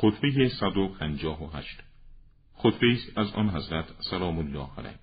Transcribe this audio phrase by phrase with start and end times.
[0.00, 1.80] خطبه 158
[2.54, 4.98] خطبه است از آن حضرت سلام الله علیه.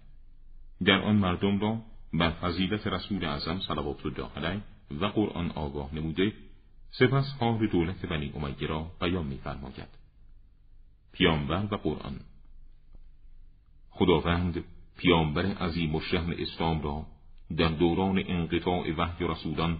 [0.85, 1.81] در آن مردم را
[2.13, 4.61] بر فضیلت رسول اعظم صلوات الله علیه
[5.01, 6.33] و قرآن آگاه نموده
[6.89, 9.89] سپس حال دولت بنی امیه را بیان می‌فرماید.
[11.11, 12.19] پیامبر و قرآن.
[13.89, 14.63] خداوند
[14.97, 17.05] پیامبر عظیم و شهن اسلام را
[17.57, 19.77] در دوران انقطاع وحی رسولان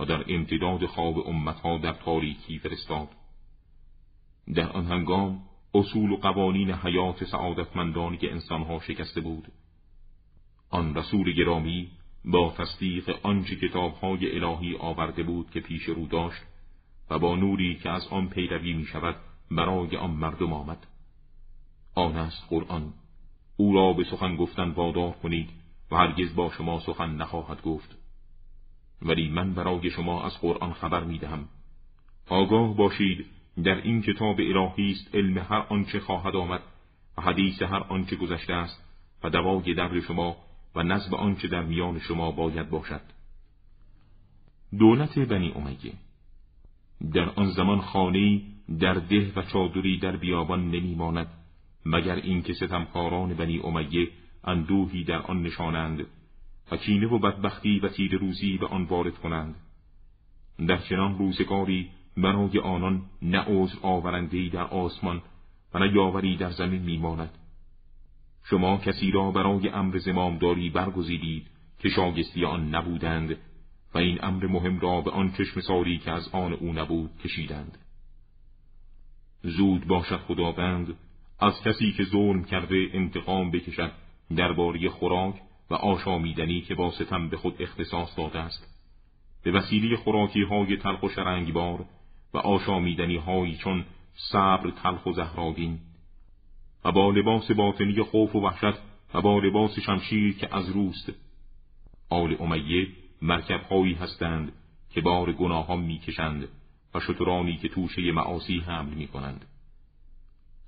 [0.00, 3.08] و در امتداد خواب امتها در تاریکی فرستاد.
[4.54, 5.42] در آن هنگام
[5.74, 9.48] اصول و قوانین حیات سعادتمندانی که انسانها شکسته بود.
[10.70, 11.90] آن رسول گرامی
[12.24, 16.42] با تصدیق آنچه کتابهای الهی آورده بود که پیش رو داشت
[17.10, 19.16] و با نوری که از آن پیروی می شود
[19.50, 20.86] برای آن مردم آمد.
[21.94, 22.92] آن است قرآن.
[23.56, 25.50] او را به سخن گفتن وادار کنید
[25.90, 27.96] و هرگز با شما سخن نخواهد گفت.
[29.02, 31.48] ولی من برای شما از قرآن خبر می دهم
[32.28, 33.26] آگاه باشید
[33.64, 36.60] در این کتاب الهی است علم هر آنچه خواهد آمد
[37.18, 38.84] و حدیث هر آنچه گذشته است
[39.24, 40.36] و دوای درد شما
[40.74, 43.00] و نزب آنچه در میان شما باید باشد.
[44.78, 45.92] دولت بنی امیه
[47.12, 48.42] در آن زمان خانه
[48.80, 51.26] در ده و چادری در بیابان نمیماند
[51.86, 54.08] مگر اینکه ستمکاران بنی امیه
[54.44, 56.06] اندوهی در آن نشانند
[56.70, 59.54] و کینه و بدبختی و تیر روزی به آن وارد کنند.
[60.68, 65.22] در چنان روزگاری برای آنان نه عذر آورندهای در آسمان
[65.74, 67.38] و نه یاوری در زمین میماند.
[68.44, 71.46] شما کسی را برای امر زمامداری برگزیدید
[71.78, 73.36] که شاگستی آن نبودند
[73.94, 77.78] و این امر مهم را به آن چشم ساری که از آن او نبود کشیدند.
[79.42, 80.94] زود باشد خداوند
[81.40, 83.92] از کسی که ظلم کرده انتقام بکشد
[84.36, 85.34] درباره خوراک
[85.70, 88.72] و آشامیدنی که با ستم به خود اختصاص داده است.
[89.42, 91.84] به وسیله خوراکی های تلخ و شرنگبار
[92.34, 95.78] و آشامیدنی هایی چون صبر تلخ و زهراگین
[96.84, 98.78] و با لباس باطنی خوف و وحشت
[99.14, 101.12] و با لباس شمشیر که از روست.
[102.10, 102.88] آل امیه
[103.22, 104.52] مرکب هایی هستند
[104.90, 106.48] که بار گناهان می‌کشند
[106.94, 109.44] و شترانی که توشه معاصی حمل می‌کنند.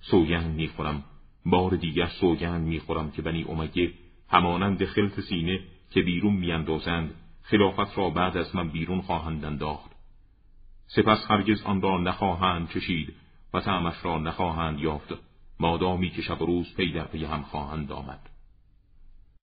[0.00, 1.04] سوگند می‌خورم
[1.46, 3.92] بار دیگر سوگند می‌خورم که بنی امیه
[4.28, 5.60] همانند خلط سینه
[5.91, 9.94] که بیرون میاندازند خلافت را بعد از من بیرون خواهند انداخت.
[10.86, 13.14] سپس هرگز آن را نخواهند چشید
[13.54, 15.14] و تعمش را نخواهند یافت.
[15.60, 18.33] مادامی که شب و روز پی در پی هم خواهند آمد.